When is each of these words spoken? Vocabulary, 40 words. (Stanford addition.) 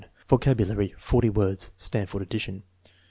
Vocabulary, 0.27 0.95
40 0.97 1.29
words. 1.29 1.71
(Stanford 1.77 2.23
addition.) 2.23 2.63